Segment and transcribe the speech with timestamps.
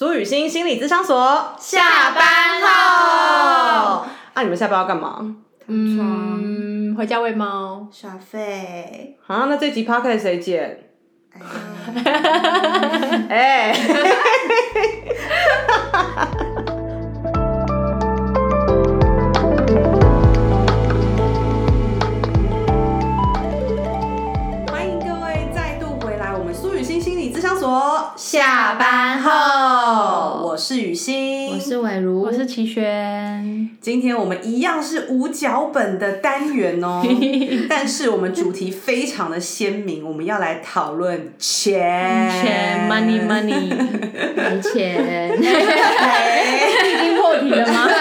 [0.00, 2.24] 苏雨欣心理咨商所下班
[2.62, 5.36] 后，啊，你们下班要干嘛？
[5.66, 7.86] 嗯，回家喂猫。
[7.92, 9.18] 耍废。
[9.26, 10.84] 啊，那这集 podcast 谁剪？
[13.28, 13.74] 哎，
[27.70, 33.70] 所下班后，我是雨欣，我是伟如，我是齐轩。
[33.80, 37.00] 今天我们一样是无脚本的单元哦，
[37.70, 43.72] 但是我们主题非常的鲜明，我们要来讨论钱，钱，money money，
[44.34, 45.42] 没钱，已
[47.04, 47.86] 经破题了吗？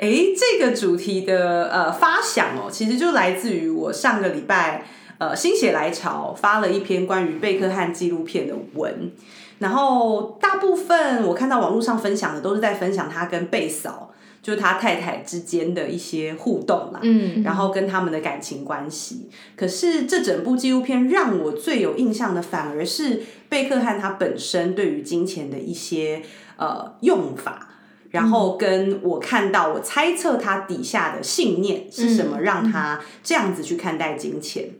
[0.00, 4.82] 哎，这个主题的呃发想哦，其实就来自于我上个礼拜
[5.18, 9.12] 呃心血来潮发了一篇关于贝克汉纪录片的文，
[9.58, 19.28] 然后大部分我看到网络上分享的都是在分享他跟贝嫂，就是他太太之间的一些互动啦，嗯，然后跟他们的感情关系。
[19.56, 26.22] 可是这整部纪录片让我最有印象的，反而是贝克汉他本身对于金钱的一些
[26.56, 27.70] 呃用法。
[28.10, 34.70] 然后跟我看到，我猜测他底下的信念是什么，让他这样子去看待金钱，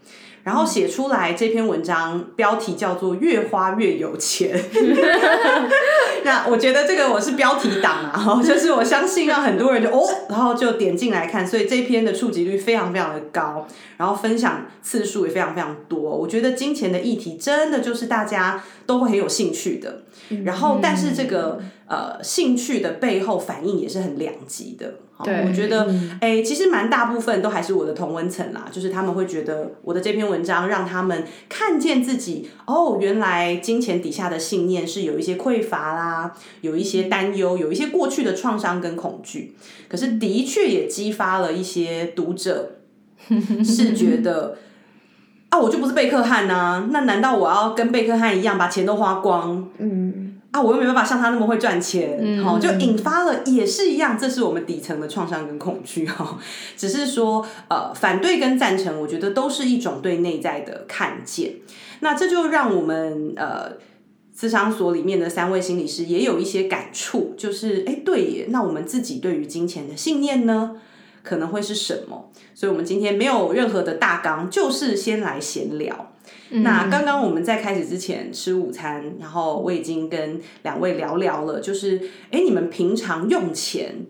[0.47, 4.57] 然后写出来这篇文章，标题叫做“越花越有钱”。
[6.23, 13.67] 那我觉得这个我是标题党啊， 就是我相信让很多人就哦，然后就点进来看，所以这篇的触及率非常非常的高，
[13.97, 16.01] 然后分享次数也非常非常多。
[16.01, 20.03] 我觉得金钱的议题真的就是大家都会很有兴趣的，
[20.45, 24.95] 然后但是这个呃兴趣的背后反应也是很两极的。
[25.25, 39.57] 对我觉得哎、其实蛮大部分都还是我的同温层啦，就是他们会觉得我的这篇文章让他们看见自己哦，原来金钱底下的信念是有一些匮乏啦，有一些担忧，有一些过去的创伤跟恐惧。
[39.89, 42.73] 可是的确也激发了一些读者
[43.65, 44.59] 是觉得。
[45.49, 49.65] 啊，我就不是贝克汉呐、那难道我要跟贝克汉一样把钱都花光？
[49.79, 50.06] 嗯，
[50.57, 56.39] 啊，我又没办法像他那么会赚钱，嗯好、就引发了也是一样，这是我们底层的创伤跟恐惧哈。
[56.79, 61.57] 只是说，呃，反对跟赞成，我觉得都是一种对内在的看见。
[62.01, 63.73] 那这就让我们呃，
[64.35, 70.77] 咨商所里面的三位心理师也有一些感触，就是哎，对耶，那我们自己对于金钱的信念呢，
[71.23, 72.31] 可能会是什么？
[72.55, 76.13] 所以，我们今天没有任何的大纲，就是先来闲聊。
[76.51, 84.07] 那刚刚我们在开始之前吃午餐，然后我已经跟两位聊聊了，就是哎，你们平常用钱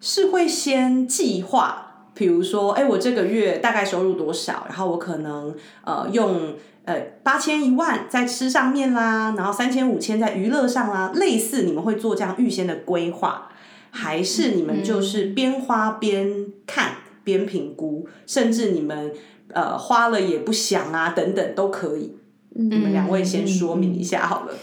[0.00, 5.54] 是会先计划，比如说哎，我这个月大概收入多少，然后我可能
[5.84, 6.54] 呃用
[6.84, 13.48] 呃八千一万在吃上面啦，然后三千五千在娱乐上啦，类似你们会做这样预先的规划，
[13.90, 19.12] 还是你们就是边花边看边评估，甚至你们
[19.52, 22.16] 呃花了也不想啊等等都可以。
[22.50, 24.54] 你们两位先说明一下好了。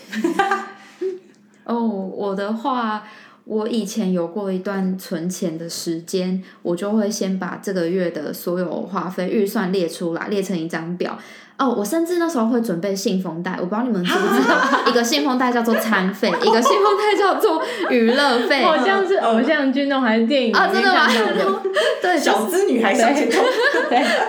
[1.63, 3.03] 哦，我的话，
[3.45, 11.17] 我以前有过一段存钱的时间，我就会先把这个月的所有花费预算列出来，列成一张表。
[11.57, 14.57] 哦，我甚至那时候会准备信封袋，我不知道你们知不知道，
[14.87, 18.61] 一个信封袋叫做餐费，一个信封袋叫做娱乐费。
[18.65, 21.07] 好像是偶像剧那种还是电影啊，真的吗？
[22.01, 23.41] 对，小资女孩小姐头，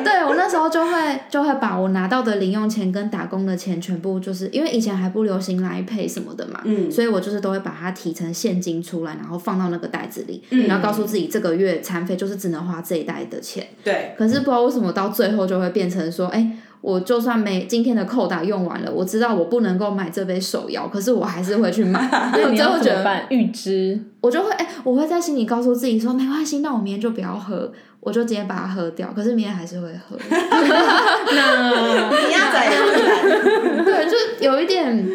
[0.04, 13.66] 对我那时候就会就会把我拿到的零用钱跟打工的钱全部就是因为以前还不流行来配什么的嘛，嗯所以我就是都会把它提成现金出来，然后放到那个袋子里，嗯然后告诉自己这个月餐费就是只能花这一袋的钱。
[13.82, 16.50] 对，可是不知道为什么到最后就会变成说，哎、
[16.86, 22.08] 我就算没今天的扣打用完了，我知道我不能够买这杯手摇，可是我还是会去买。
[22.32, 23.26] 那你要最后觉得，怎么办？
[23.28, 29.12] 预知我就会哎、我会在心里告诉自己说，没关系，那我明天就不要喝，我就直接把它喝掉。
[29.12, 30.16] 可是明天还是会喝。
[30.30, 33.84] 那你鸭仔也会懒。
[33.84, 34.16] 对，就
[34.48, 35.08] 有一点，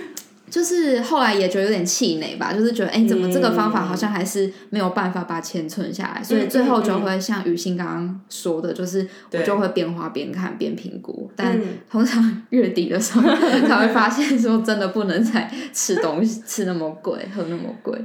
[0.52, 13.22] 就是后来也觉得有点气馁吧，就是觉得哎、诶怎么这个方法好像还是没有办法把钱存下来，所以最后就会像雨欣刚刚说的，就是我就会边花边看边评估，但嗯通常月底的时候
[13.66, 17.98] 才会发现说真的不能再吃东西，吃那么贵，喝那么贵。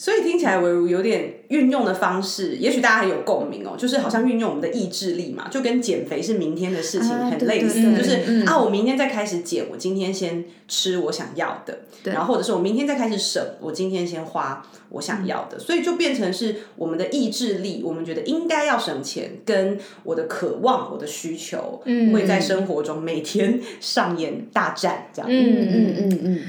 [0.00, 8.46] 所以听起来唯如有点运用的方式，也许大家很有共鸣哦，就是好像运用我们的意志力嘛，就跟减肥是明天的事情很类似，对对就是、嗯。
[8.46, 12.14] 啊，我明天再开始减，我今天先吃我想要的，对。
[12.14, 22.10] 然后或者是我明天再开始省，我今天先花我想要的，所以就变成是我们的意志力，我们觉得应该要省钱，跟我的渴望、我的需求，嗯。
[22.10, 25.30] 会在生活中每天上演大战这样。
[25.30, 26.40] 嗯嗯嗯嗯嗯，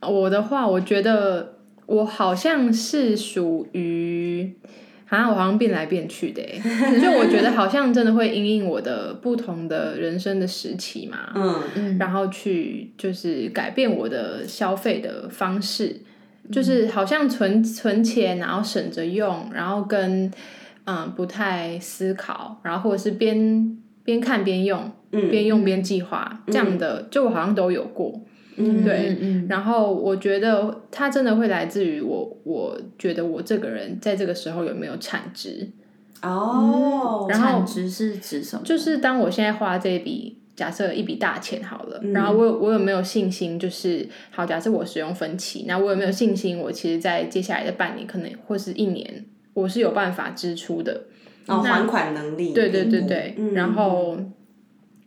[0.00, 1.55] 那我的话，我觉得
[1.86, 4.52] 我好像是属于，
[5.04, 6.60] 好像我好像变来变去的欸，
[7.00, 11.62] 就我觉得好像真的会因应我的不同的人生的时期嘛，嗯。
[11.76, 16.00] 嗯，然后去就是改变我的消费的方式，
[16.50, 20.30] 就是好像存存钱，然后省着用，然后跟
[20.84, 25.30] 嗯不太思考，然后或者是边边看边用，嗯。
[25.30, 28.20] 边用边计划这样的，就我好像都有过。
[28.56, 29.16] 嗯对
[29.48, 35.68] 然后我觉得它真的会来自于我，我觉得我这个人在这个时候有没有产值，
[36.22, 38.62] 哦，然后产值是指什么？
[38.64, 40.38] 就是当我现在花这笔。
[40.56, 43.58] 假设一笔大钱好了，嗯然后我有我有没有信心？
[43.58, 46.58] 就是好，假设我使用分期，那我有没有信心？
[46.58, 51.02] 我其实，在接下来的半年，可能或是一年，我是有办法支出的。
[51.46, 54.16] 哦，还款能力，对对对对，嗯然后，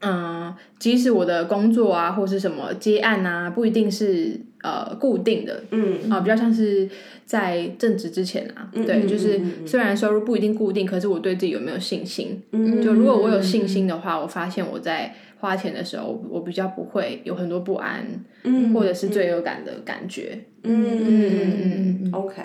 [0.01, 6.89] 嗯，即使我的工作啊，或是什么接案啊，不一定是呃固定的嗯啊、比较像是
[7.25, 12.41] 在正职之前啊，对，就是虽然收入不一定固定，可是我对自己有没有信心？
[12.51, 18.05] 嗯就如果我有信心的话，我发现我在花钱的时候，我比较不会有很多不安，
[18.43, 20.39] 嗯或者是罪恶感的感觉。
[20.63, 22.41] 嗯嗯嗯嗯嗯 OK，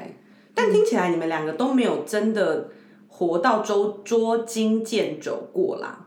[0.55, 2.69] 但听起来你们两个都没有真的
[3.09, 6.04] 活到周捉襟见肘过啦，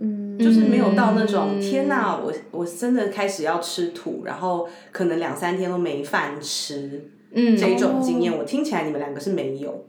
[0.00, 1.60] 嗯，就是没有到那种、嗯。
[1.60, 9.84] 天哪，我我真的开始要吃土，然后可能两三天都没饭吃嗯，这种经验，我听起来你们两个是没有。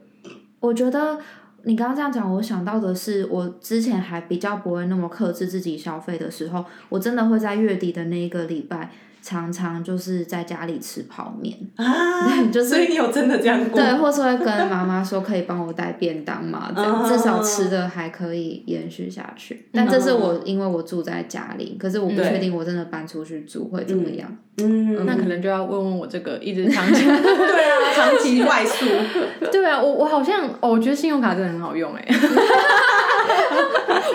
[0.60, 1.18] 我觉得
[1.62, 8.90] 你刚刚这样讲，我想到的是，我之前还比较不会那么克制自己消费的时候，我真的会在月底的那一个礼拜，
[9.22, 13.80] 常常就是在家里吃泡面， 啊，就是所以你有真的这样过？
[13.80, 19.66] 对，或是会跟妈妈说可以帮我带便当嘛，这样嗯至少吃的还可以延续下去。
[19.72, 24.30] 但这是我因为我住在家里，可是我不对确定我真的搬出去住会怎么样。
[24.62, 28.84] 嗯，那可能就要问问我这个一直长期 对啊，长期外宿，
[29.50, 32.04] 对啊，我我好像哦，我觉得信用卡真的很好用哎，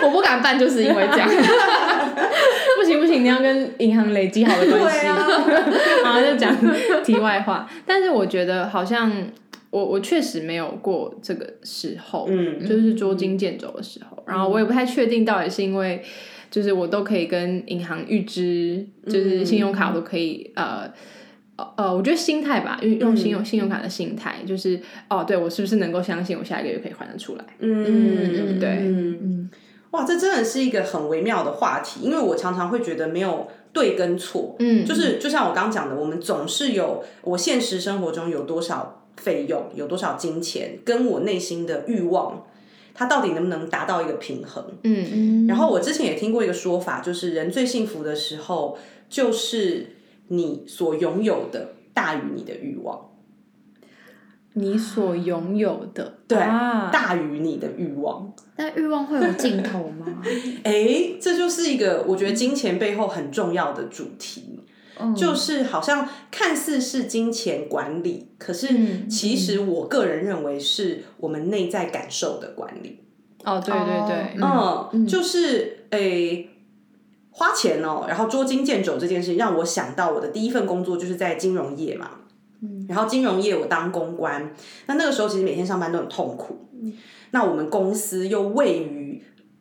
[0.04, 1.28] 我不敢办，就是因为这样。
[2.86, 5.06] 不行不行，你要跟银行累积好的关系。
[5.06, 5.16] 啊，
[6.04, 6.56] 然后就讲
[7.04, 9.10] 题外话，但是我觉得好像
[9.70, 12.66] 我我确实没有过这个时候，嗯。
[12.66, 14.22] 就是捉襟见肘的时候。
[14.26, 16.02] 然后我也不太确定到底是因为
[16.50, 20.90] 就是我都可以跟银行预支，就是信用卡我都可以呃。
[21.58, 24.78] 呃呃，我觉得心态吧，用用信用信用卡的心态，就是
[25.08, 27.44] 哦，对我是不是能够相信我下一个月可以还得出来？
[27.60, 28.68] 嗯对。
[28.82, 29.18] 嗯。
[29.22, 29.50] 嗯
[29.96, 34.84] 哇，这真的是一个很微妙的话题，因为我常常会觉得没有对跟错，嗯。
[34.84, 42.46] 就是就像我刚刚讲的，我们总是有我现实生活中有多少费用，有多少金钱，跟我内心的欲望，
[42.92, 44.62] 它到底能不能达到一个平衡？
[44.82, 48.76] 嗯嗯，然后我之前也听过一个说法，就是人最幸福的时候，
[49.08, 49.96] 就是
[50.28, 53.08] 你所拥有的大于你的欲望，
[54.56, 58.32] 你所拥有的，对，啊大于你的欲望。
[58.56, 60.06] 但欲望会有尽头吗？
[60.64, 64.60] 哎，这就是一个我觉得金钱背后很重要的主题。
[64.98, 73.00] 嗯就是好像看似是金钱管理，可是嗯其实我个人认为是我们内在感受的管理。
[73.44, 76.50] 哦，对对对，哦嗯，就是诶。
[77.38, 82.25] 花钱哦，然后捉襟见肘这件事情让我想到我的第一份工作就是在金融业嘛，嗯
[82.88, 84.52] 然后金融业我当公关，
[84.86, 86.58] 那那个时候其实每天上班都很痛苦。
[87.32, 89.05] 那我们公司又位于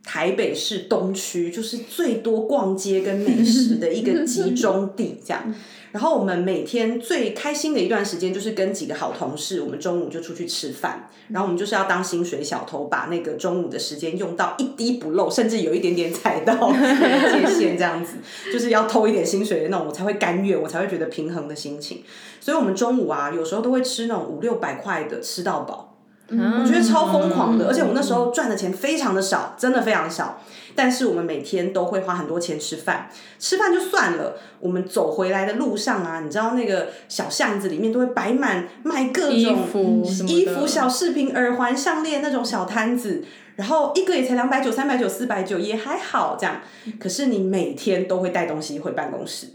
[0.05, 5.53] 台北市东区，就是最多逛街跟美食的一个集中地，这样。
[5.91, 18.17] 然后我们每天最开心的一段时间，就是跟几个好同事，我们中午就出去吃饭，然后我们就是要当薪水小偷，把那个中午的时间用到一滴不漏，甚至有一点点踩到界限， 这样子，
[18.51, 22.03] 就是要偷一点薪水的那种，我才会甘愿，我才会觉得平衡的心情。
[22.41, 25.94] 所以我们中午啊，有时候都会吃那种五六百块的，吃到饱。
[26.29, 30.41] 我我觉得超疯狂的，而且我那时候赚的钱非常的少，真的非常少。
[30.77, 43.23] 但是我们每天都会花很多钱吃饭，吃饭就算了，我们走回来的路上啊，你知道那个小巷子里面都会摆满卖各种衣服衣服、小饰品、耳环、项链那种小摊子，
[43.55, 46.59] 然后一个也才两百九、三百九、四百九，也还好这样。
[46.99, 49.47] 可是你每天都会带东西回办公室。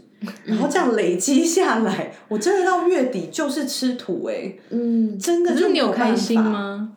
[0.45, 6.43] 然后这样累积下来，我真的到月底就是吃土哎、嗯，真的就可是你有办开心法？
[6.43, 6.91] 吗？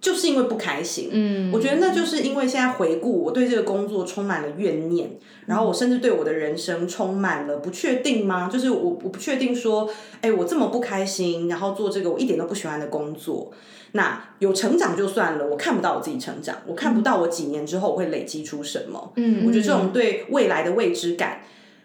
[0.00, 5.08] 就是因为不开心，嗯，我觉得那就是因为现在回顾，我对这个工作充满了怨念，
[5.46, 8.50] 然后我甚至对我的人生充满了不确定吗？
[8.52, 9.88] 就是我我不确定说，
[10.20, 13.50] 哎，我这么不开心，然后做这个我一点都不喜欢的工作，
[13.92, 19.12] 那有成长就算了，我看不到我自己成长，我看不到我几年之后我会累积出什么。
[19.16, 21.40] 嗯，我觉得这种对未来的未知感，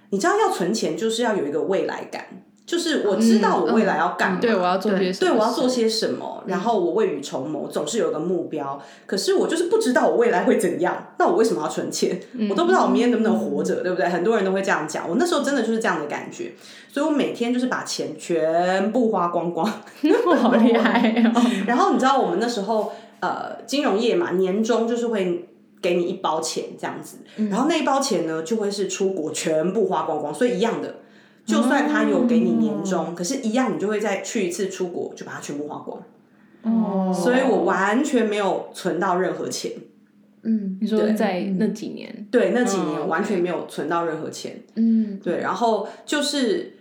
[0.10, 2.26] 你知道要存钱就是要有一个未来感。
[2.66, 8.80] 就是我知道我未来要干嘛，对我要做些什么，对我要做些什么，然后我未雨绸缪，总是有个目标。
[9.08, 12.20] 可是我就是不知道我未来会怎样，那我为什么要存钱？
[12.48, 14.08] 我都不知道我明天能不能活着，对不对？
[14.08, 15.10] 很多人都会这样讲。
[15.10, 16.54] 我那时候真的就是这样的感觉，
[16.94, 19.66] 所以我每天就是把钱全部花光光，
[20.38, 21.42] 好厉害哦！
[21.66, 25.49] 然后你知道我们那时候呃金融业嘛，年终就是会
[25.82, 27.18] 给你一包钱这样子，
[27.50, 30.96] 然后那一包钱呢就会是出国全部花光光，所以一样的。
[31.46, 36.00] 就算他有给你年终，可是，一样你就会再去一次出国，就把它全部花光。
[36.62, 39.72] 哦，所以我完全没有存到任何钱。
[40.44, 44.62] 嗯，你说在那几年，对，那几年完全没有存到任何钱。
[44.76, 46.78] 嗯，对，然后就是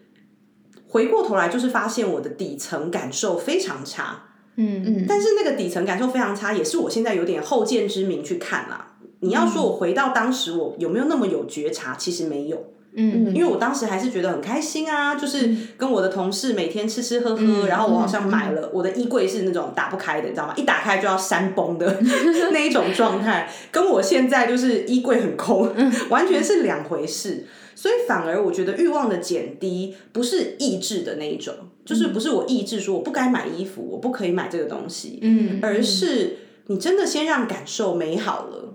[0.89, 4.25] 回过头来，就是发现我的底层感受非常差。
[4.57, 8.88] 嗯嗯，但是那个底层感受非常差，也是我现在有点后见之明去看啦。
[9.21, 11.95] 你要说我回到当时，我有没有那么有觉察？
[11.97, 12.73] 其实没有。
[12.95, 20.55] 嗯，因为我当时还是觉得很开心啊，就是跟我的同事每天吃吃喝喝，然后我好像买了我的衣柜是那种打不开的，你知道吗？
[20.57, 22.01] 一打开就要山崩的
[22.51, 25.71] 那一种状态，跟我现在就是衣柜很空，
[26.09, 27.47] 完全是两回事。
[27.75, 38.75] 所以反而我觉得欲望的减低不是意志的那一种，就是不是我意志说我不该买衣服，我不可以买这个东西，嗯，而是你真的先让感受美好了，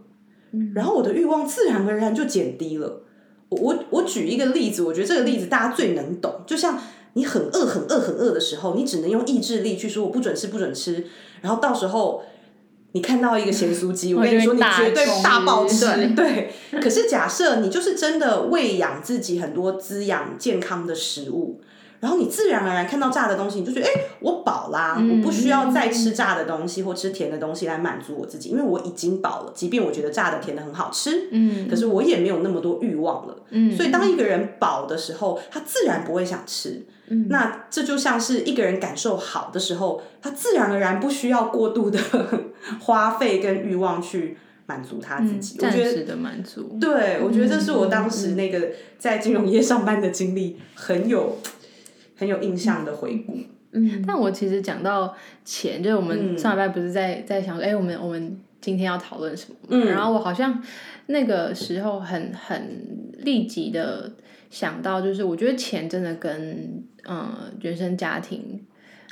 [0.75, 3.01] 然后我的欲望自然而然就减低了。
[3.49, 6.41] 我我我举一个例子，我觉得这个例子大家最能懂。
[6.45, 6.79] 就像
[7.13, 11.05] 你很饿、很饿、很饿的时候，你只能用意志力去说“我不准吃，不准吃”。
[11.41, 12.23] 然后到时候
[12.93, 15.85] 你看到一个咸酥鸡， 我跟你说，你绝对大暴 吃。
[16.15, 16.51] 对。
[16.81, 21.61] 可是假设你就是真的喂养自己很多滋养健康的食物。
[22.03, 29.53] 然后你自然而然看到炸的东西，你就觉得哎，我饱啦，我不需要再吃炸的东西或吃甜的东西来满足我自己，因为我已经饱了。
[29.55, 33.37] 即便我觉得炸的、甜的很好吃，嗯，可是我也没有那么多欲望了。
[33.51, 36.85] 嗯，所以当一个人饱的时候，他自然不会想吃。
[37.07, 41.97] 嗯，那这就像是一个人感受好的时候，他自然而然不需要过度的
[42.83, 45.57] 花费跟欲望去满足他自己。
[45.57, 46.77] 暂时的满足。
[46.81, 51.37] 对，我觉得这是我当时那个在金融业上班的经历，很有。
[52.15, 53.37] 很有印象的回顾，
[53.71, 59.55] 嗯，但我其实讲到钱，就是我们上礼拜不是在在想说，哎，我们我们今天要讨论什么？
[59.69, 60.61] 嗯，然后我好像
[61.07, 64.11] 那个时候很很立即的
[64.49, 67.29] 想到，就是我觉得钱真的跟嗯
[67.61, 68.63] 原生家庭，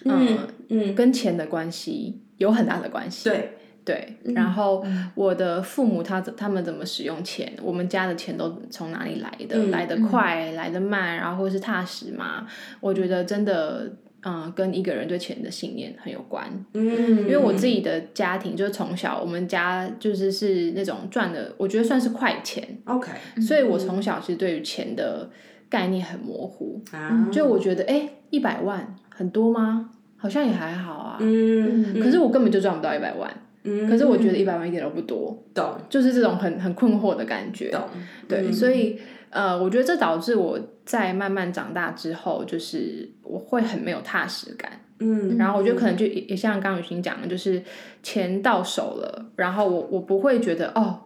[0.05, 0.37] 嗯
[0.69, 3.57] 嗯，跟钱的关系有很大的关系，对。
[3.83, 4.85] 对，然后
[5.15, 7.51] 我的父母他他们怎么使用钱？
[7.63, 9.57] 我们家的钱都从哪里来的？
[9.69, 12.45] 来的快，来的慢，然后或是踏实吗？
[12.79, 13.91] 我觉得真的，
[14.23, 16.45] 嗯，跟一个人对钱的信念很有关。
[16.73, 22.63] 嗯，因为我自己的家庭就是从小我们家就是是那种赚的，我觉得算是快钱。
[22.85, 23.11] OK，
[23.41, 25.27] 所以我从小其实对于钱的
[25.67, 26.79] 概念很模糊。
[26.91, 29.89] 啊，就我觉得，哎，一百万很多吗？
[30.17, 31.17] 好像也还好啊。
[31.19, 33.27] 嗯，可是我根本就赚不到一百万。
[33.63, 37.81] 可是我觉得一百万一点都不多，懂，就是这种很很困惑的感觉，懂，
[38.27, 38.99] 对，所以
[39.29, 47.61] 呃，我觉得这导致我在慢慢长大之后，就是我会很没有踏实感，嗯，然后我觉得可能就也像刚雨欣讲的，就是
[48.01, 51.01] 钱到手了，然后我我不会觉得哦，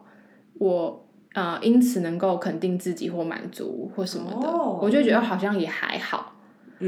[0.54, 4.48] 我呃因此能够肯定自己或满足或什么的，
[4.80, 6.32] 我就觉得好像也还好，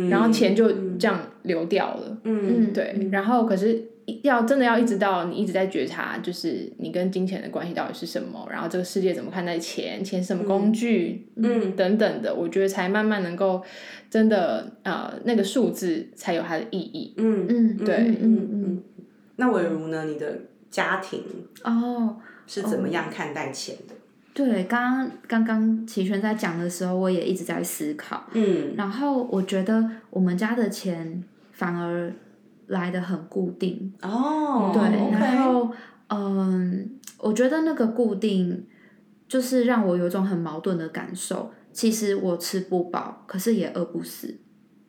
[0.09, 3.85] 然后钱就这样流掉了，嗯，对，然后可是。
[4.23, 13.63] 要真的要一直到你一直在觉察，就是你跟金钱的关系到底是什么，然后这个世界怎么看待钱，钱什么工具，嗯，等等的，我觉得才慢慢能够
[14.09, 17.15] 真的呃那个数字才有它的意义。
[17.19, 18.83] 嗯嗯，对，嗯嗯。
[19.37, 20.05] 那伟如呢？
[20.05, 20.39] 你的
[20.71, 21.23] 家庭
[21.65, 23.95] 哦是怎么样看待钱的？
[24.33, 28.25] 对，刚刚刚刚齐轩在讲的时候，我也一直在思考。
[28.33, 31.23] 嗯，然后我觉得我们家的钱
[31.53, 32.13] 反而。
[32.69, 34.83] 来的很固定哦，对，
[35.19, 35.71] 然后
[36.09, 38.65] 嗯，我觉得那个固定
[39.27, 41.51] 就是让我有一种很矛盾的感受。
[41.73, 44.39] 其实我吃不饱，可是也饿不死。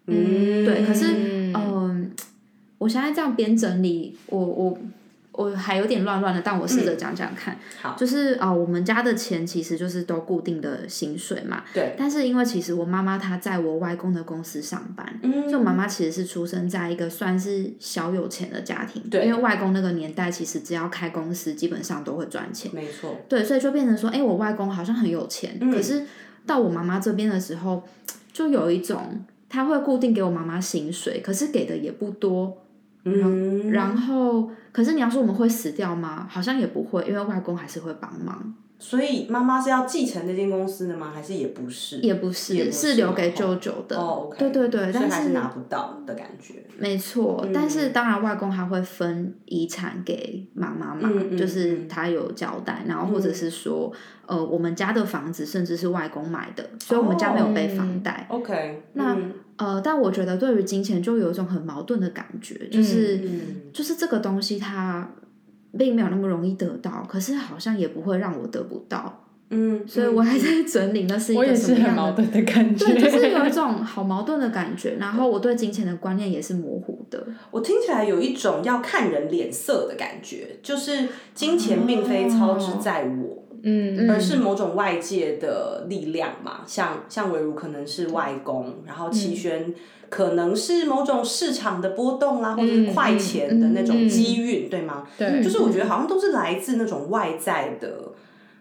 [0.08, 2.12] 嗯，对，可是嗯，
[2.78, 4.78] 我现在这样边整理，我我。
[5.40, 7.58] 我还有点乱乱的，但我试着讲讲看。
[7.82, 11.64] 好，就是啊，我们家的钱其实就是都固定的薪水嘛。
[11.74, 11.96] 对。
[11.98, 19.02] 但是因为其实我妈妈她在我外公的公司上班，嗯，就妈妈其实是出生在一个算是小有钱的家庭。
[19.10, 19.26] 对。
[19.26, 22.70] 因为外公那个年代，其实只要开公司，基本上都会赚钱。
[22.76, 23.16] 没错。
[23.30, 26.04] 对，所以就变成说，哎，我外公好像很有钱，可是
[26.46, 27.82] 到我妈妈这边的时候，
[28.34, 32.58] 就有一种他会固定给我妈妈薪水，可是给的也不多。
[33.06, 36.28] 嗯，然后，可是你要说我们会死掉吗？
[36.30, 38.54] 好像也不会，因为外公还是会帮忙。
[38.80, 41.12] 所以妈妈是要继承那间公司的吗？
[41.14, 41.98] 还是也不是？
[41.98, 43.98] 也不是，也不是留给舅舅的。
[44.38, 46.64] 对对对，但是拿不到的感觉。
[46.78, 53.92] 没错，嗯但是当然外公还会分遗产给妈妈嘛，嗯嗯就是他有交代，然后或者是说，
[54.26, 58.26] 呃，我们家的房子甚至是外公买的，所以我们家没有背房贷。
[58.30, 63.42] OK，那嗯呃，但我觉得对于金钱就有一种很矛盾的感觉，就是、嗯
[63.74, 65.12] 就是这个东西它
[65.78, 72.12] 并没有那么容易得到，可是好像也不会让我得不到，嗯，所以我还在整理那是一我也个什么样是很矛。
[72.12, 72.86] 盾的感觉。
[72.86, 77.26] 对，就是有一种好矛盾的感觉，然后我对金钱的观念也是模糊的。
[77.52, 83.29] 我听起来有一种要看人脸色的感觉，就是金钱并非操之在我，
[83.64, 86.62] 嗯而是某种外界的力量嘛。
[86.66, 89.74] 像像韦如可能是外公，然后齐轩
[90.10, 95.08] 可能是某种市场的波动啦，或者是快钱的那种机运，对吗？
[95.18, 98.14] 对，就是我觉得好像都是来自那种外在的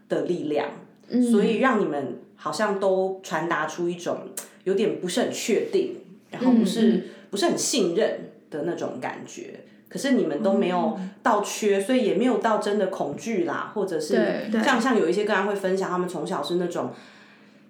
[0.08, 0.68] 的力量，
[1.08, 4.18] 嗯所以让你们好像都传达出一种
[4.64, 5.96] 有点不是很确定，
[6.30, 9.60] 然后不是、不是很信任的那种感觉。
[9.88, 16.90] 可是你们都没有到缺，所以也没有到真的恐惧啦，或者是像像有一些个人会分享，他们从小是那种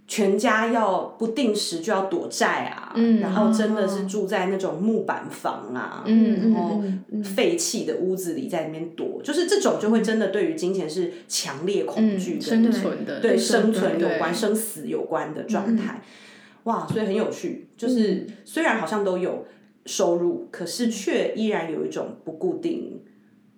[0.07, 6.83] 全家要不定时就要躲债啊，嗯然后真的是住在那种木板房啊，嗯然后
[7.23, 16.03] 废弃的屋子里在里面躲，就是这种就会真的对于金钱是强烈恐惧生存的，对生存有关、生死有关的状态。
[16.65, 19.47] 哇，所以很有趣，就是虽然好像都有
[19.89, 23.01] 收入，可是却依然有一种不固定、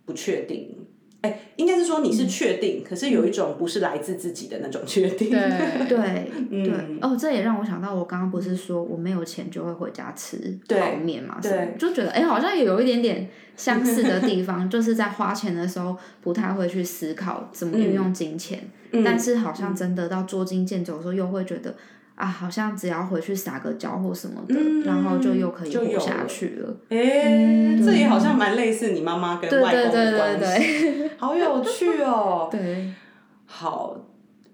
[0.05, 0.77] 不确定。
[1.23, 5.29] 哎，应该是说你是确定，可是有一种不是来自自己的那种确定。
[5.29, 5.39] 对
[5.87, 6.73] 对嗯对
[7.03, 11.39] 哦，这也让我想到，我刚刚不是说我没有钱就会回家吃泡面嘛？
[11.43, 21.75] 对就觉得哎，好像也有一点点相似的地方， 就是在花钱的时候不太会去思考怎么运用金钱，嗯但是好像真的到捉襟见肘的时候，又会觉得。
[22.21, 26.77] 啊，好像只要回去撒个娇或什么的，嗯然后就又可以活下去了。
[26.91, 32.49] 哎，这也好像蛮类似你妈妈跟外公的关系，对好有趣哦。
[32.53, 32.93] 对，
[33.47, 33.97] 好，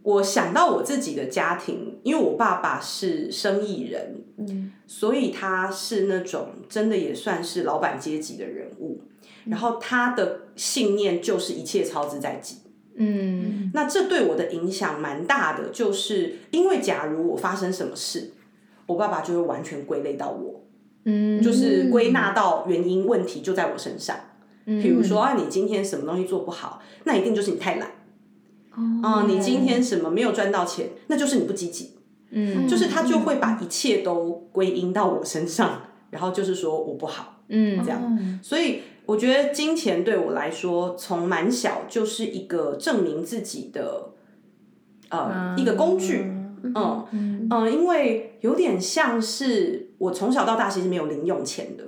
[0.04, 9.02] 我想到我自己的家庭，因为我爸爸是生意人，嗯所以他是那种真的也算是老板阶级的人物。
[9.46, 12.58] 然后他的信念就是一切操之在己。
[12.96, 18.32] 嗯那这对我的影响蛮大的，就是因为假如我发生什么事，
[18.86, 20.62] 我爸爸就会完全归类到我，
[21.04, 24.16] 嗯，就是归纳到原因问题就在我身上。
[24.64, 27.90] 比如说啊，你今天什么东西做不好，那一定就是你太懒。
[29.02, 31.92] 啊、你今天什么没有赚到钱，那就是你不积极。
[32.30, 38.02] 嗯就是他就会把一切都归因到我身上，然后就是说我不好，嗯这样。
[38.02, 44.10] 哦所以我觉得金钱对我来说，从蛮小就是一个证明自己的
[45.08, 46.24] 呃、一个工具。
[46.62, 51.84] 嗯嗯、呃因为有点像是我从小到大其实没有零用钱的。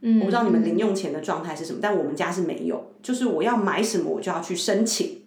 [0.00, 5.22] 嗯，我不知道你们零用钱的状态是什么，但我们家是没有，就是我要买什么我就要去申请。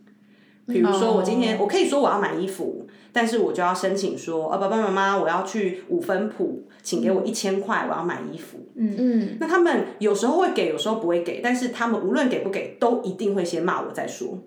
[0.70, 1.60] 比如说我今天、哦。
[1.62, 8.60] 我可以说我要买衣服，但是我就要申请说，呃，爸爸妈妈，我要去五分铺，请给我一千块，我要买衣服。
[8.76, 9.38] 嗯。
[9.40, 14.38] 那他们有时候会给，有时候不会给，但是他们无论给不给，都一定会先骂我再说，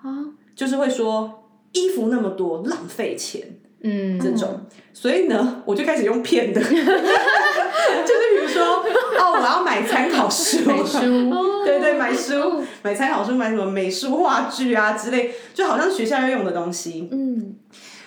[0.00, 0.26] 啊。
[0.54, 4.18] 就是会说衣服那么多，浪费钱嗯。
[4.20, 4.60] 这种。
[4.92, 8.84] 所以呢，我就开始用骗的， 就是比如说，
[9.18, 11.00] 哦，我要买参考书，买书，
[11.64, 17.08] 对对，买书，买参考书，买什么美术话剧啊之类，就好像学校要用的东西。
[17.10, 17.56] 嗯。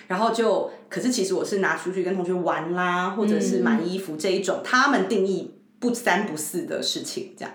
[0.06, 7.52] 然后就，可是其实我是拿出去跟同学玩啦，或者是买衣服这一种，他们定义不三不四的事情，这样，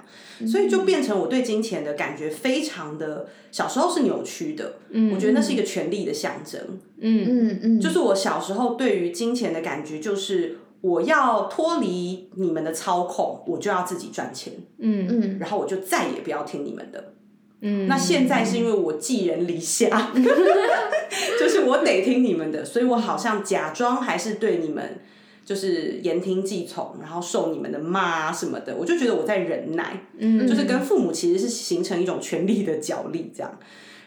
[0.48, 4.74] 所以就变成我对金钱的感觉非常的，小时候是扭曲的，
[5.14, 6.60] 我觉得那是一个权力的象征，
[7.00, 7.26] 嗯。
[7.28, 10.58] 嗯嗯，就是我小时候对于金钱的感觉就是。
[10.82, 15.06] 我要脱离你们的操控，我就要自己赚钱，嗯。
[15.08, 15.38] 嗯。
[15.40, 17.14] 然后我就再也不要听你们的。
[17.62, 20.12] 嗯，那现在是因为我寄人篱下，
[21.40, 25.02] 就是我得听你们的，所以我好像假装还是对你们
[25.44, 33.60] 就是言听计从，然后受你们的骂啊什么的，我就觉得我在忍耐，嗯就是跟父母其实是形成一种权力的角力这样。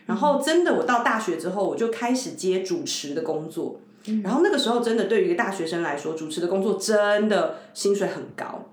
[0.06, 3.80] 然后真的，我到大学之后，我就开始接主持的工作。
[4.22, 8.66] 然后那个时候，真的对于一个大学生来说，主持的工作真的薪水很高，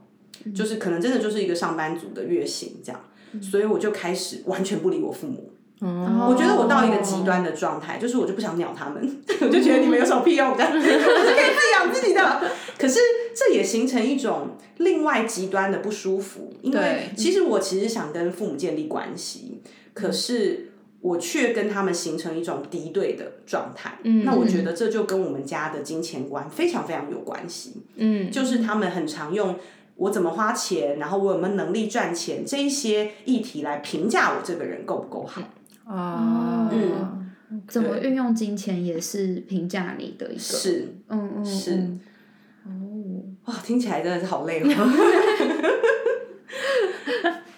[0.54, 3.02] 就是可能真的就是一个上班族的月薪这样。
[3.42, 5.51] 所以我就开始完全不理我父母。
[5.82, 9.02] 哦我觉得我到一个极端的状态，就是我就不想鸟他们，
[9.42, 12.42] 我就觉得你们有什么屁用的， 我是可以自己养自己的。
[12.78, 13.00] 可是
[13.36, 19.62] 这也形成一种另外极端的不舒服，因为其实我其实想跟父母建立关系，
[19.94, 23.98] 可是我却跟他们形成一种敌对的状态。
[24.04, 27.82] 嗯那我觉得这就跟我们家的金钱观非常非常有关系。
[27.96, 29.56] 嗯，就是他们很常用
[29.96, 35.42] 我怎么花钱，然后我有没有能力赚钱这一些议题来评价我这个人够不够好。
[35.92, 41.72] 啊，嗯怎么运用金钱也是评价你的一个，是，嗯嗯是。
[41.76, 42.00] 嗯。
[42.64, 42.70] 哦，
[43.46, 44.68] 哇，听起来真的是好累哦。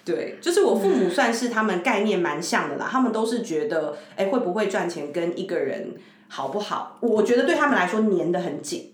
[0.04, 5.94] 对，就是我父母算是他们概念蛮像的啦，他们都是觉得，哎，会不会赚钱跟一个人
[6.28, 8.92] 好不好，我觉得对他们来说粘得很紧。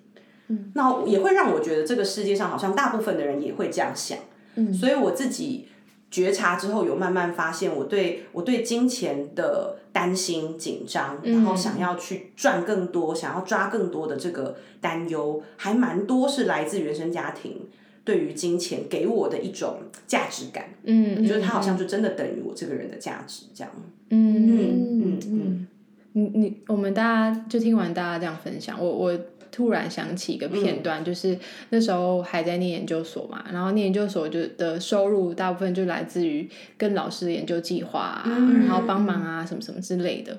[0.48, 4.18] 嗯，那也会让我觉得这个世界上好像大部分的人也会这样想。
[4.56, 4.72] 嗯。
[4.72, 5.68] 所以我自己
[6.10, 17.68] 觉察之后，有慢慢发现我对我对金钱的担心、紧张，然后想要去赚更多、想要抓更多的这个担忧，还蛮多是来自原生家庭
[18.04, 23.72] 对于金钱给我的一种价值感，嗯，就是它好像就真的等于我这个人的价值这样。
[24.10, 24.60] 嗯嗯，
[24.98, 25.20] 嗯。
[25.26, 25.66] 嗯。
[26.12, 29.16] 你你我们大家就听完大家这样分享，我我
[29.50, 31.38] 突然想起一个片段，就是
[31.70, 38.24] 那时候还在念研究所嘛，然后念研究所就的收入大部分就来自于跟老师的研究计划啊，
[38.60, 40.38] 然后帮忙啊什么什么之类的，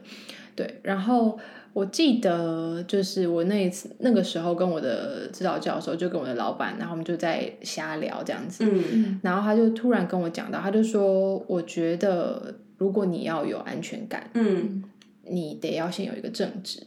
[0.56, 1.39] 对，然后。
[1.74, 9.17] 我记得就是我那一次那个时候跟我的指导教授就跟我的老板，然后我们就在瞎聊这样子，嗯。
[9.24, 14.84] 然后他就突然跟我讲到，他就说，我觉得如果你要有安全感，嗯，
[15.24, 16.82] 你得要先有一个正职。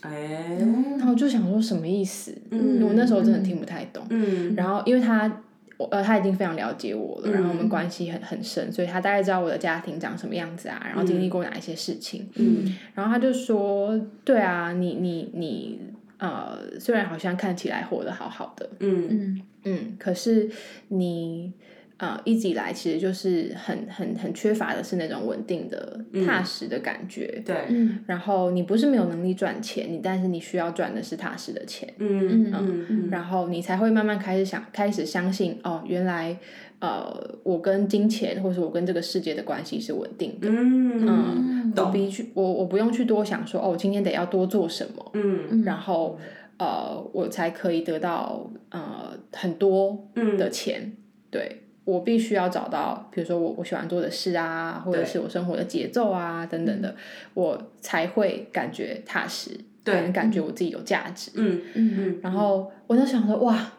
[0.00, 0.56] 哎，
[0.98, 2.34] 然后我就想说什么意思？
[2.50, 4.04] 嗯我那时候真的听不太懂。
[4.10, 5.30] 嗯，然后因为他，
[5.76, 12.28] 我呃，他已经非常了解我了，嗯然后我们关系很很深，所以他大概知道我的家庭长什么样子啊，然后经历过哪一些事情。
[12.36, 15.80] 嗯然后他就说：“对啊，你你你，
[16.18, 20.48] 呃，虽然好像看起来活得好好的，嗯嗯嗯，可是
[20.88, 21.52] 你
[22.00, 27.42] 呃一直以来其实就是很很很缺乏的是那种稳定的、踏实的感觉。
[27.44, 27.98] 对，嗯。
[28.06, 36.36] 然后你不是没有能力赚钱，你但是你需要赚的是踏实的钱，嗯嗯嗯，然后你才会慢慢开始想开始相信哦，原来
[36.80, 40.48] 呃我跟金钱或者我跟这个世界的关系是稳定的。
[40.48, 41.72] 嗯嗯。
[41.76, 45.62] 我必去我我不用去多想说哦，我今天得要多做什么，嗯。
[45.64, 46.18] 然后
[46.58, 50.38] 呃我才可以得到呃很多嗯。
[50.38, 50.92] 的钱。
[51.30, 56.94] 对我必须要找到，比如说我我喜欢做的事啊，或者是我生活的节奏啊等等的，
[57.34, 59.50] 我才会感觉踏实，
[59.82, 61.30] 对跟感觉我自己有价值。
[61.34, 61.60] 嗯。
[61.74, 63.72] 嗯嗯，然后我就想说哇。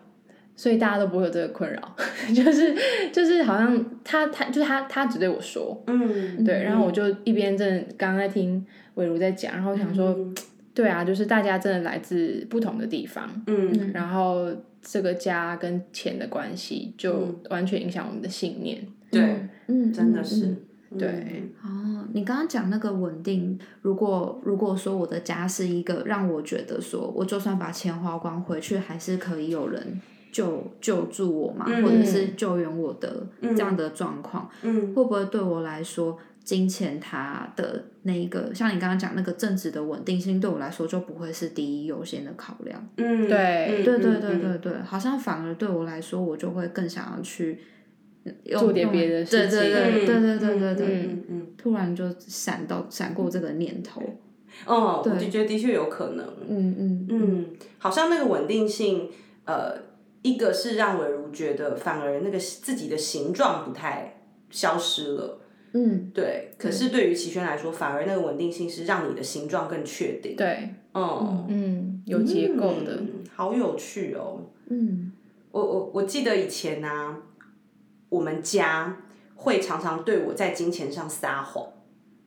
[0.54, 1.96] 所以大家都不会有这个困扰，
[2.36, 2.76] 就是
[3.12, 6.44] 就是好像他他就是他他只对我说，嗯。
[6.44, 10.16] 对，然后我就一边正刚刚在听伟如在讲，然后想说，
[10.76, 13.92] 对啊，就是大家真的来自不同的地方，嗯。
[13.92, 20.48] 然后这个家跟钱的关系就完全影响我们的信念，对，嗯，真的是
[20.90, 42.90] 嗯，对，哦，你刚刚讲那个稳定，如果如果说我的家是一个让我觉得说，我就算把钱花光回去，还是可以有人救救助我嘛，嗯或者是救援我的这样的状况，嗯会不会对我来说，金钱它的那一个，像你刚刚讲那个政治的稳定性，对我来说就不会是第一优先的考量。
[42.98, 47.60] 嗯，对对对对对对，好像反而对我来说，我就会更想要去
[48.58, 54.02] 做点别的事对对情对对对对对对，嗯嗯突然就闪到闪过这个念头。
[54.66, 57.46] 哦，我就觉得的确有可能，嗯嗯嗯，
[57.78, 59.10] 好像那个稳定性，
[59.46, 59.76] 呃，
[60.24, 65.41] 一个是让伟如觉得反而那个自己的形状不太消失了。
[65.74, 66.12] 嗯。
[66.14, 70.36] 对，可是对于齐轩来说，反而那个稳定性是让你的形状更确定。
[70.36, 74.42] 对，嗯，嗯，有结构的，嗯好有趣哦。
[74.68, 75.12] 嗯。
[75.52, 77.18] 我我我记得以前呢、啊，
[78.08, 79.04] 我们家
[79.36, 81.68] 会常常对我在金钱上撒谎，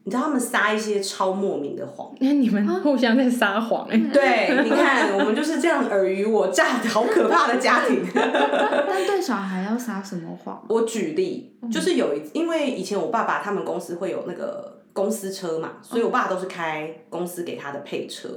[0.05, 2.15] 你知道他们撒一些超莫名的谎。
[2.21, 8.05] 那你们互相在撒谎哎，对，你看，我们就是这样尔虞我诈的好可怕的家庭。
[8.15, 10.63] 但对小孩要撒什么谎？
[10.69, 18.29] 我举例，就是有一，因为以前我爸爸他们公司会有那个公司车嘛，所以我爸都是开公司给他的配车。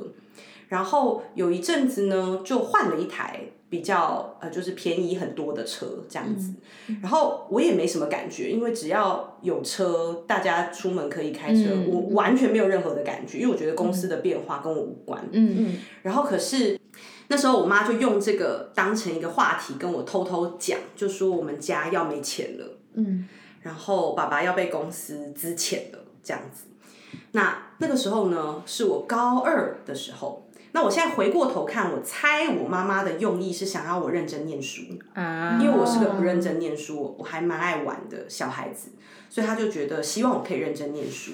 [0.68, 6.54] 然后有一阵子呢，就换了一台比较呃，就是便宜很多的车这样子。
[7.02, 15.22] 然后我也没什么感觉，因为只要有车，大家出门可以开车，嗯我完全没有任何的感觉，因为我觉得公司的变化跟我无关。
[15.32, 16.80] 嗯嗯然后可是
[17.28, 23.28] 那时候我妈就用这个当成一个话题跟我偷偷讲，就说我们家要没钱了，嗯
[23.62, 26.66] 然后爸爸要被公司资遣了这样子。
[27.32, 30.44] 那那个时候呢，是我高二的时候。
[30.78, 34.84] 那我现在回过头看，我猜我妈妈的用意是想要我认真念书，
[35.16, 38.92] 啊，因为我是个不认真念书，我我还蛮爱玩的小孩子，
[39.28, 41.32] 所以她就觉得希望我可以认真念书。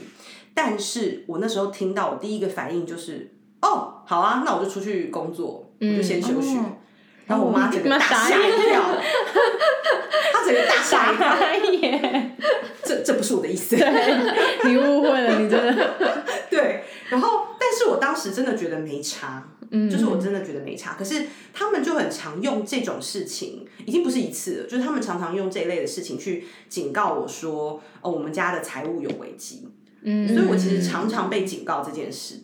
[0.53, 6.57] 但是我那时候听到，我第一个反应就是，哦，好啊，那我就出去工作，我就先休学。
[6.59, 6.77] 哦
[7.25, 8.81] 然后我妈整个大吓一跳，
[10.33, 11.13] 她整个大吓
[11.55, 11.99] 一跳，
[12.83, 13.77] 这这不是我的意思。
[14.65, 20.95] 你误会了，你真的，对，然后但是我当时真的觉得没差，嗯，就是我真的觉得没差。
[20.95, 29.67] 可是他们就很常用这种事情，已经不是一次了，就是他们常常用这一类的事情去警告我说，哦，我们家的财务有危机。
[30.01, 32.41] 嗯，所以我其实常常被警告这件事。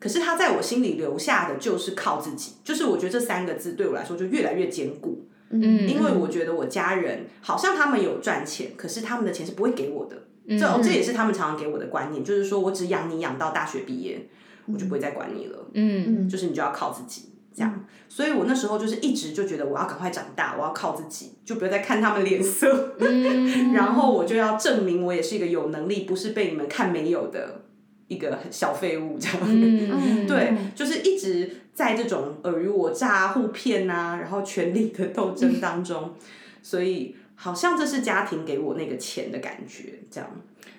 [0.00, 14.28] 可是他在我心里留下的就是靠自己，就是我觉得这三个字对我来说就越来越坚固，嗯，因为我觉得我家人好像他们有赚钱，可是他们的钱是不会给我的，嗯这、哦这也是他们常常给我的观念，就是说我只养你养到大学毕业，
[14.72, 17.84] 我就不会再管你了，嗯就是你就要靠自己这样。
[18.08, 27.62] 所以我那时候就是一直就觉得我要赶快长大，我要靠自己，就不要再看他们脸色，嗯 然后我就要证明我也是一个有能力，不是被你们看没有的
[28.08, 29.38] 一个小废物这样。
[29.42, 36.14] 嗯，对，就是一直在这种尔虞我诈、互骗啊，然后权力的斗争当中，
[36.62, 40.30] 所以好像这是家庭给我那个钱的感觉，这样。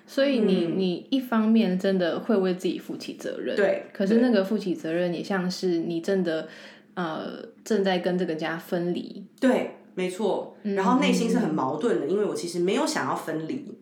[0.06, 6.48] 所以你你一方面真的会为自己负起责任，对可是那个负起责任也像是你真的
[6.94, 10.56] 呃正在跟这个家分离，对，没错。
[10.62, 13.76] 然后内心是很矛盾的，因为我其实没有想要分离，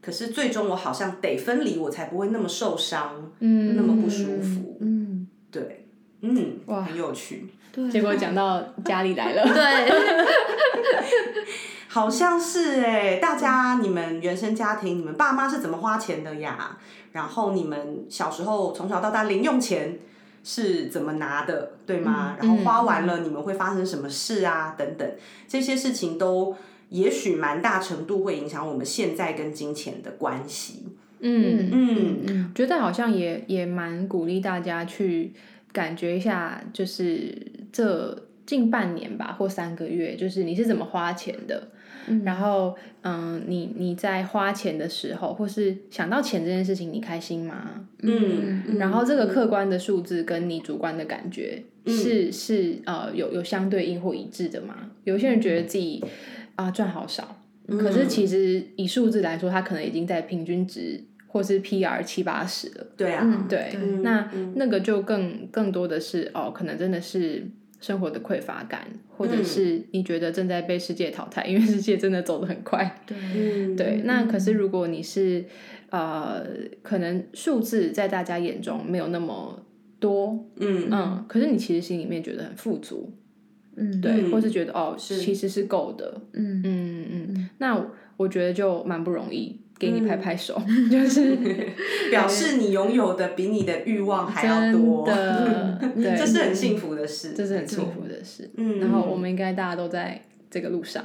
[0.00, 4.78] 可是最终我好像得分离，我才不会那么受伤，嗯那么不舒服。
[4.80, 5.86] 嗯，对，
[6.22, 7.46] 嗯，哇很有趣。
[7.70, 9.92] 对，结果讲到家里来了，对
[11.88, 16.76] 好像是哎、大家你们原生家庭，你们爸妈是怎么花钱的呀？
[17.12, 19.98] 然后你们小时候从小到大零用钱
[20.44, 22.36] 是怎么拿的，对吗？
[22.38, 24.74] 然后花完了你们会发生什么事啊？
[24.76, 25.10] 等等，
[25.48, 26.54] 这些事情都
[26.90, 30.84] 也许蛮大程度会影响我们现在跟金钱的关系。
[31.20, 35.32] 嗯，嗯嗯觉得好像也也蛮鼓励大家去
[35.72, 37.34] 感觉一下，就是
[37.72, 41.68] 这近半年吧或三个月，就是你是怎么花钱的，
[42.24, 47.86] 然后嗯，你你在花钱的时候，或是想到钱这件事情，你开心吗？
[48.02, 54.90] 嗯，然后这个客观的数字跟你主观的感觉是、是呃有有相对应或一致的吗？
[55.04, 56.04] 有些人觉得自己
[56.56, 57.38] 啊赚、好少，
[57.68, 62.86] 可是其实以数字来说，他可能已经在平均值或是 PR 七八十了。
[62.96, 63.80] 对啊，嗯对，对。
[64.02, 64.52] 那、嗯。
[64.56, 67.46] 那个就更更多的是哦，可能真的是
[67.86, 68.84] 生活的匮乏感，
[69.16, 73.00] 或者是你觉得正在被世界淘汰，因为世界真的走得很快。
[73.06, 75.44] 对，嗯，对，那可是如果你是
[75.90, 76.44] 呃，
[76.82, 79.62] 可能数字在大家眼中没有那么
[80.00, 80.88] 多，嗯。
[80.90, 83.12] 嗯，可是你其实心里面觉得很富足，
[83.76, 84.32] 嗯，对，嗯。
[84.32, 86.60] 或是觉得哦，其实是够的，嗯。
[86.64, 89.60] 嗯嗯，那我我觉得就蛮不容易。
[89.78, 90.60] 给你拍拍手，
[90.90, 91.36] 就是
[92.10, 98.50] 表示你拥有的比你的欲望还要多，的， 对，这是很幸福的事，这是很幸福的事。
[98.56, 98.80] 嗯。
[98.80, 101.04] 然后我们应该大家都在这个路上。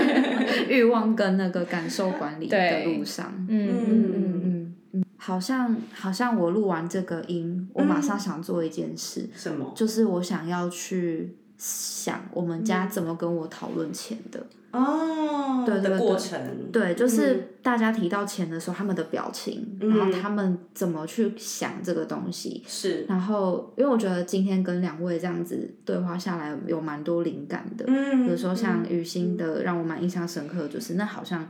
[0.68, 4.74] 欲望跟那个感受管理的路上，嗯嗯嗯嗯。
[4.92, 9.70] 嗯，好像好像我录完这个音，我马上想做一件事，什么？
[9.76, 14.46] 就是我想要去想我们家怎么跟我讨论钱的。
[14.70, 22.62] 哦，的对对对过程，对，就是大家提到钱的时候，他们的表情，然后他们怎么去想这个东西。
[22.66, 27.86] 是，然后，因为我觉得今天跟两位这样子对话下来，有蛮多灵感的。
[27.88, 31.48] 嗯，比如说像雨欣的，让我蛮印象深刻就是那好像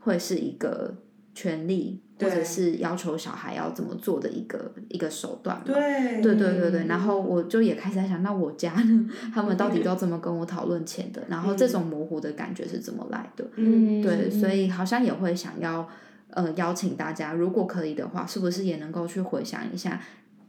[0.00, 0.92] 会是一个
[1.34, 5.64] 权利，或者是要求小孩要怎么做的一个一个手段嘛。
[5.66, 11.22] 对，对对对对，然后我就也开始在想，那我家呢，他们到底都怎么跟我讨论钱的？
[11.28, 13.44] 然后这种模糊的感觉是怎么来的？
[13.56, 15.88] 嗯，对，所以好像也会想要
[16.30, 20.00] 呃邀请大家，如果可以的话，是不是也能够去回想一下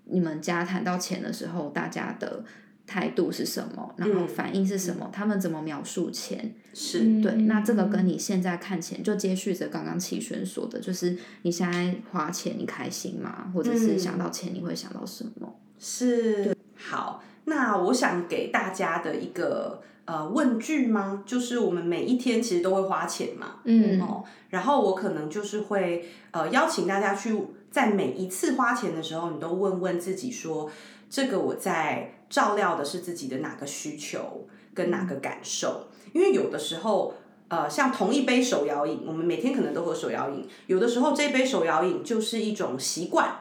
[0.06, 2.44] 你们家谈到钱的时候，大家的
[2.88, 6.56] 态度是什么，然后反应是什么，他们怎么描述钱？
[6.74, 13.52] 是，对，那这个跟你现在看钱，就接续着刚刚启轩说的，就是你现在花钱你开心吗？
[13.54, 15.54] 或者是想到钱你会想到什么？
[15.78, 21.24] 是，好，那我想给大家的一个呃问句吗？
[21.26, 27.38] 就是我们每一天其实都会花钱嘛，嗯哦，然后我可能就是会呃邀请大家去
[27.70, 30.72] 在每一次花钱的时候，你都问问自己说，
[31.10, 35.88] 这个我在照料的是自己的哪个需求跟哪个感受？
[36.14, 37.14] 因为有的时候。
[37.50, 43.34] 呃，像同一杯手摇饮，我们每天可能都喝手摇饮，有的时候这杯手摇饮就是一种习惯，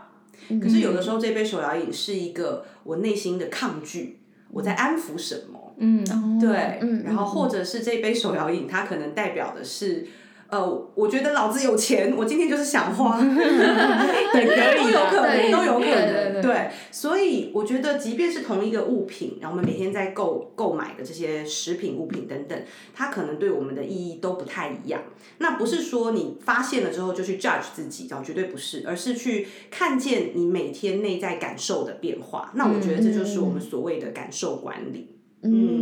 [0.63, 4.21] 可是有的时候这杯手摇饮是一个我内心的抗拒，
[4.53, 5.75] 我在安抚什么？
[5.79, 10.07] 嗯，对，嗯然后或者是这杯手摇饮，它可能代表的是。
[10.49, 16.71] 呃，我觉得老子有钱，我今天就是想花， 也可以都有可能，都有可对对能，对对。
[16.93, 22.57] 所以我觉得，即便是同一个物品，然后我们每天在购购买的这些食品、物品等等，
[22.95, 25.03] 它可能对我们的意义都不太一样。
[25.39, 32.53] 那不是说你发现了之后就去 judge 自己，哦，绝对不是，而是去看见你每天内在感受的变化。
[32.55, 35.11] 那我觉得这就是我们所谓的感受管理。
[35.43, 35.76] 嗯，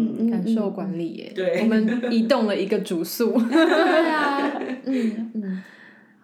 [0.44, 1.62] 感受管理耶，对。
[1.62, 3.32] 我们移动了一个主诉。
[3.48, 4.52] 对啊，
[4.84, 5.62] 嗯嗯，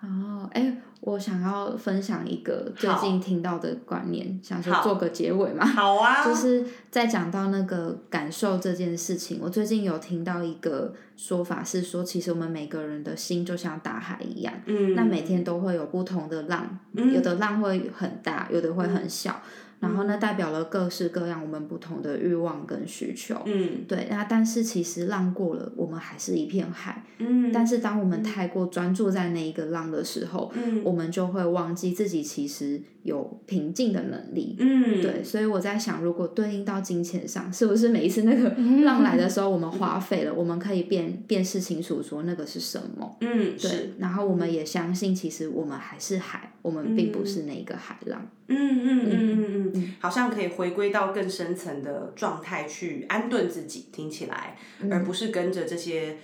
[0.02, 5.64] 哦，哎，我想要分享一个最近听到的观念，想说做个结尾嘛。
[5.64, 17.14] 好啊，就是在讲到那个感受这件事情，我最近有听到一个说法是说，其实我们每个人的心就像大海一样，嗯，那每天都会有不同的浪，嗯。
[17.14, 19.40] 有的浪会很大，有的会很小，
[19.80, 23.34] 然后呢，代表了各式各样我们不同的欲望跟需求。
[23.46, 27.02] 嗯对，那但是其实浪过了，我们还是一片海。
[27.18, 34.54] 嗯，但是当我们太过专注在那一个浪的时候，嗯我们就会忘记自己其实有平静的能力。
[34.58, 38.50] 嗯，对，所以我在想，如果对应到金钱上，是不是每一次那个
[38.84, 43.16] 浪来的时候，我们花费了，我们可以辨辨识清楚说那个是什么？
[43.22, 48.20] 嗯对，，然后我们也相信，其实我们还是海，我们并不是那一个海浪。
[48.20, 54.56] 嗯嗯嗯嗯嗯嗯，好像可以回归到更深层的状态去安顿自己，听起来，
[54.90, 56.16] 而不是跟着这些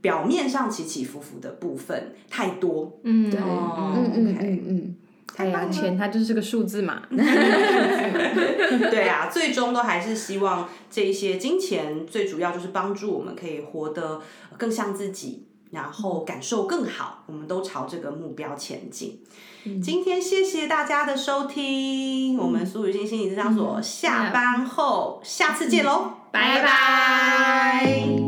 [0.00, 3.00] 表面上起起伏伏的部分太多。
[3.04, 4.96] 嗯，对，哦嗯嗯 OK 嗯嗯，
[5.36, 7.02] 哎呀，钱它就是个数字嘛。
[8.90, 14.20] 对啊，最终都还是希望这一些金钱，最主要就是帮助我们可以活得
[14.56, 15.47] 更像自己。
[15.70, 19.20] 然后感受更好，我们都朝这个目标前进。
[19.82, 28.27] 今天谢谢大家的收听，我们苏雨欣心理咨商所下班后，下次见喽，拜拜。